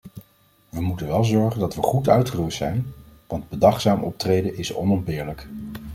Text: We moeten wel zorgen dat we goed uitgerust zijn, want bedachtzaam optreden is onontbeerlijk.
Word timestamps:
We 0.69 0.81
moeten 0.81 1.07
wel 1.07 1.23
zorgen 1.23 1.59
dat 1.59 1.75
we 1.75 1.81
goed 1.81 2.09
uitgerust 2.09 2.57
zijn, 2.57 2.93
want 3.27 3.49
bedachtzaam 3.49 4.01
optreden 4.03 4.57
is 4.57 4.73
onontbeerlijk. 4.73 5.47